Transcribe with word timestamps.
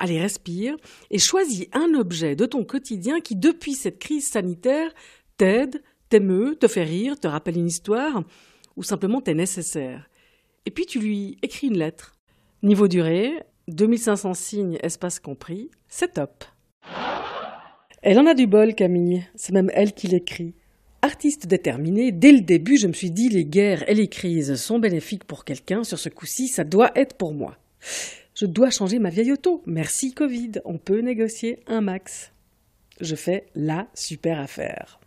allez 0.00 0.20
respire 0.20 0.76
et 1.10 1.18
choisis 1.18 1.66
un 1.72 1.94
objet 1.94 2.34
de 2.34 2.46
ton 2.46 2.64
quotidien 2.64 3.20
qui, 3.20 3.36
depuis 3.36 3.74
cette 3.74 4.00
crise 4.00 4.26
sanitaire, 4.26 4.90
t'aide, 5.36 5.82
t'émeut, 6.08 6.56
te 6.56 6.66
fait 6.66 6.82
rire, 6.82 7.20
te 7.20 7.28
rappelle 7.28 7.56
une 7.58 7.68
histoire 7.68 8.24
ou 8.76 8.82
simplement 8.82 9.20
t'est 9.20 9.34
nécessaire. 9.34 10.08
Et 10.66 10.70
puis 10.70 10.86
tu 10.86 10.98
lui 10.98 11.36
écris 11.42 11.68
une 11.68 11.78
lettre. 11.78 12.16
Niveau 12.62 12.88
durée, 12.88 13.44
2500 13.68 14.34
signes, 14.34 14.78
espace 14.82 15.20
compris, 15.20 15.70
c'est 15.88 16.14
top. 16.14 16.44
Elle 18.02 18.18
en 18.18 18.26
a 18.26 18.34
du 18.34 18.46
bol, 18.46 18.74
Camille. 18.74 19.24
C'est 19.34 19.52
même 19.52 19.70
elle 19.74 19.92
qui 19.92 20.06
l'écrit. 20.06 20.54
Artiste 21.02 21.46
déterminée, 21.46 22.12
dès 22.12 22.32
le 22.32 22.40
début, 22.40 22.76
je 22.76 22.86
me 22.86 22.92
suis 22.92 23.10
dit 23.10 23.28
les 23.28 23.44
guerres 23.44 23.88
et 23.88 23.94
les 23.94 24.08
crises 24.08 24.54
sont 24.56 24.78
bénéfiques 24.78 25.24
pour 25.24 25.44
quelqu'un. 25.44 25.84
Sur 25.84 25.98
ce 25.98 26.08
coup-ci, 26.08 26.48
ça 26.48 26.64
doit 26.64 26.92
être 26.94 27.16
pour 27.16 27.32
moi. 27.34 27.56
Je 28.40 28.46
dois 28.46 28.70
changer 28.70 28.98
ma 28.98 29.10
vieille 29.10 29.32
auto. 29.32 29.62
Merci 29.66 30.14
Covid, 30.14 30.52
on 30.64 30.78
peut 30.78 31.00
négocier 31.00 31.58
un 31.66 31.82
max. 31.82 32.32
Je 32.98 33.14
fais 33.14 33.44
la 33.54 33.86
super 33.92 34.40
affaire. 34.40 34.98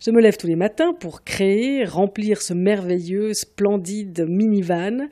Je 0.00 0.10
me 0.10 0.22
lève 0.22 0.38
tous 0.38 0.46
les 0.46 0.56
matins 0.56 0.94
pour 0.94 1.24
créer, 1.24 1.84
remplir 1.84 2.40
ce 2.40 2.54
merveilleux, 2.54 3.34
splendide 3.34 4.26
minivan, 4.26 5.10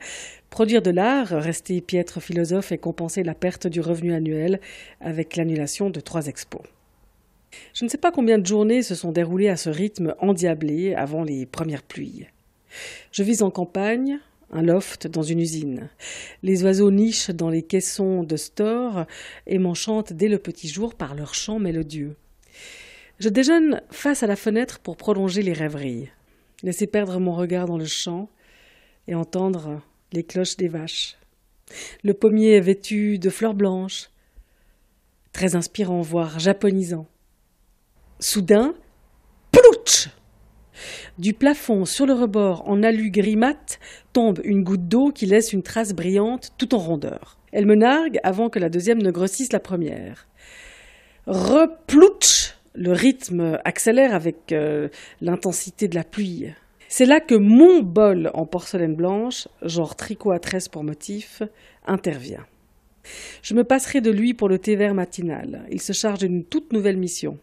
produire 0.49 0.81
de 0.81 0.89
l'art, 0.89 1.27
rester 1.27 1.79
piètre 1.79 2.19
philosophe 2.19 2.71
et 2.71 2.79
compenser 2.79 3.21
la 3.21 3.35
perte 3.35 3.67
du 3.67 3.81
revenu 3.81 4.11
annuel 4.11 4.59
avec 4.99 5.35
l'annulation 5.35 5.91
de 5.91 5.99
trois 5.99 6.25
expos. 6.25 6.63
Je 7.75 7.85
ne 7.85 7.89
sais 7.91 7.99
pas 7.99 8.11
combien 8.11 8.39
de 8.39 8.47
journées 8.47 8.81
se 8.81 8.95
sont 8.95 9.11
déroulées 9.11 9.49
à 9.49 9.57
ce 9.57 9.69
rythme 9.69 10.15
endiablé 10.17 10.95
avant 10.95 11.23
les 11.23 11.45
premières 11.45 11.83
pluies. 11.83 12.25
Je 13.11 13.21
vis 13.21 13.43
en 13.43 13.51
campagne, 13.51 14.19
un 14.55 14.61
loft 14.61 15.07
dans 15.07 15.21
une 15.21 15.41
usine. 15.41 15.89
Les 16.41 16.63
oiseaux 16.63 16.89
nichent 16.89 17.29
dans 17.29 17.49
les 17.49 17.61
caissons 17.61 18.23
de 18.23 18.37
store 18.37 19.05
et 19.45 19.59
m'enchantent 19.59 20.13
dès 20.13 20.29
le 20.29 20.39
petit 20.39 20.69
jour 20.69 20.95
par 20.95 21.13
leur 21.13 21.33
chant 21.33 21.59
mélodieux. 21.59 22.15
Je 23.19 23.29
déjeune 23.29 23.81
face 23.91 24.23
à 24.23 24.27
la 24.27 24.37
fenêtre 24.37 24.79
pour 24.79 24.95
prolonger 24.95 25.41
les 25.41 25.53
rêveries, 25.53 26.09
laisser 26.63 26.87
perdre 26.87 27.19
mon 27.19 27.33
regard 27.33 27.67
dans 27.67 27.77
le 27.77 27.85
champ 27.85 28.29
et 29.07 29.15
entendre 29.15 29.81
les 30.13 30.23
cloches 30.23 30.55
des 30.55 30.69
vaches. 30.69 31.17
Le 32.03 32.13
pommier 32.13 32.53
est 32.53 32.61
vêtu 32.61 33.19
de 33.19 33.29
fleurs 33.29 33.55
blanches, 33.55 34.09
très 35.33 35.55
inspirant, 35.55 36.01
voire 36.01 36.39
japonisant. 36.39 37.07
Soudain, 38.19 38.73
plouch 39.51 40.09
Du 41.17 41.33
plafond 41.33 41.85
sur 41.85 42.05
le 42.05 42.13
rebord 42.13 42.67
en 42.67 42.83
alu 42.83 43.11
gris 43.11 43.37
tombe 44.13 44.39
une 44.43 44.63
goutte 44.63 44.87
d'eau 44.87 45.11
qui 45.11 45.25
laisse 45.25 45.53
une 45.53 45.63
trace 45.63 45.93
brillante 45.93 46.51
tout 46.57 46.73
en 46.75 46.79
rondeur. 46.79 47.37
Elle 47.51 47.65
me 47.65 47.75
nargue 47.75 48.19
avant 48.23 48.49
que 48.49 48.59
la 48.59 48.69
deuxième 48.69 49.01
ne 49.01 49.11
grossisse 49.11 49.53
la 49.53 49.59
première. 49.59 50.27
Replouch 51.27 52.55
le 52.75 52.91
rythme 52.91 53.59
accélère 53.63 54.13
avec 54.13 54.51
euh, 54.51 54.89
l'intensité 55.21 55.87
de 55.87 55.95
la 55.95 56.03
pluie. 56.03 56.47
C'est 56.87 57.05
là 57.05 57.19
que 57.19 57.35
mon 57.35 57.81
bol 57.81 58.31
en 58.33 58.45
porcelaine 58.45 58.95
blanche, 58.95 59.47
genre 59.61 59.95
tricot 59.95 60.31
à 60.31 60.39
tresse 60.39 60.67
pour 60.67 60.83
motif, 60.83 61.41
intervient. 61.87 62.45
Je 63.41 63.53
me 63.53 63.63
passerai 63.63 64.01
de 64.01 64.11
lui 64.11 64.33
pour 64.33 64.49
le 64.49 64.59
thé 64.59 64.75
vert 64.75 64.93
matinal. 64.93 65.65
Il 65.71 65.81
se 65.81 65.93
charge 65.93 66.19
d'une 66.19 66.43
toute 66.43 66.73
nouvelle 66.73 66.97
mission. 66.97 67.37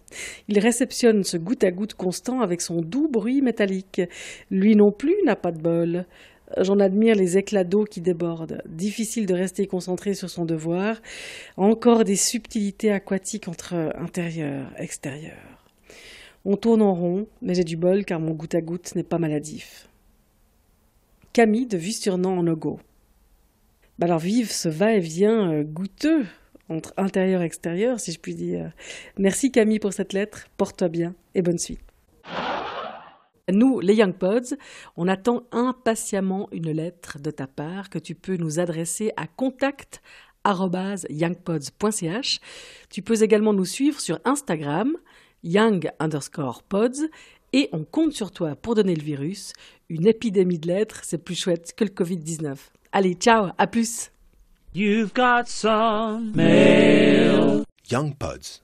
Il 0.48 0.58
réceptionne 0.58 1.24
ce 1.24 1.36
goutte 1.36 1.64
à 1.64 1.70
goutte 1.70 1.94
constant 1.94 2.40
avec 2.40 2.60
son 2.60 2.80
doux 2.80 3.08
bruit 3.08 3.42
métallique. 3.42 4.02
Lui 4.50 4.76
non 4.76 4.92
plus 4.92 5.16
n'a 5.24 5.36
pas 5.36 5.52
de 5.52 5.60
bol. 5.60 6.06
J'en 6.58 6.80
admire 6.80 7.14
les 7.14 7.38
éclats 7.38 7.64
d'eau 7.64 7.84
qui 7.84 8.00
débordent. 8.00 8.62
Difficile 8.68 9.26
de 9.26 9.34
rester 9.34 9.66
concentré 9.66 10.14
sur 10.14 10.28
son 10.28 10.44
devoir. 10.44 11.00
Encore 11.56 12.04
des 12.04 12.16
subtilités 12.16 12.92
aquatiques 12.92 13.48
entre 13.48 13.74
intérieur 13.98 14.70
extérieur. 14.76 15.38
On 16.44 16.56
tourne 16.56 16.82
en 16.82 16.94
rond, 16.94 17.26
mais 17.40 17.54
j'ai 17.54 17.64
du 17.64 17.76
bol 17.76 18.04
car 18.04 18.20
mon 18.20 18.32
goutte 18.32 18.54
à 18.54 18.60
goutte 18.60 18.94
n'est 18.96 19.04
pas 19.04 19.18
maladif. 19.18 19.88
Camille 21.32 21.66
de 21.66 21.78
Vue-sur-Nant 21.78 22.38
en 22.38 22.42
logo. 22.42 22.80
Alors 24.02 24.18
vive 24.18 24.50
ce 24.50 24.68
va-et-vient 24.68 25.52
euh, 25.52 25.62
goûteux 25.62 26.26
entre 26.68 26.92
intérieur 26.96 27.40
et 27.40 27.44
extérieur, 27.44 28.00
si 28.00 28.10
je 28.10 28.18
puis 28.18 28.34
dire. 28.34 28.72
Merci 29.16 29.52
Camille 29.52 29.78
pour 29.78 29.92
cette 29.92 30.12
lettre, 30.12 30.48
porte-toi 30.56 30.88
bien 30.88 31.14
et 31.36 31.42
bonne 31.42 31.58
suite. 31.58 31.78
Nous, 33.48 33.78
les 33.78 33.94
Young 33.94 34.12
Pods, 34.12 34.56
on 34.96 35.06
attend 35.06 35.44
impatiemment 35.52 36.48
une 36.50 36.72
lettre 36.72 37.20
de 37.20 37.30
ta 37.30 37.46
part 37.46 37.90
que 37.90 38.00
tu 38.00 38.16
peux 38.16 38.36
nous 38.36 38.58
adresser 38.58 39.12
à 39.16 39.28
contact 39.28 40.02
youngpods.ch. 40.44 42.40
Tu 42.90 43.02
peux 43.02 43.22
également 43.22 43.52
nous 43.52 43.64
suivre 43.64 44.00
sur 44.00 44.18
Instagram, 44.24 44.96
young 45.44 45.88
underscore 46.00 46.64
pods, 46.64 47.06
et 47.52 47.68
on 47.70 47.84
compte 47.84 48.14
sur 48.14 48.32
toi 48.32 48.56
pour 48.56 48.74
donner 48.74 48.96
le 48.96 49.04
virus. 49.04 49.52
Une 49.88 50.08
épidémie 50.08 50.58
de 50.58 50.66
lettres, 50.66 51.02
c'est 51.04 51.22
plus 51.22 51.36
chouette 51.36 51.72
que 51.76 51.84
le 51.84 51.90
Covid-19. 51.90 52.56
Allez, 52.94 53.14
ciao, 53.14 53.48
à 53.56 53.66
plus. 53.66 54.10
Young 57.90 58.14
Pods. 58.18 58.60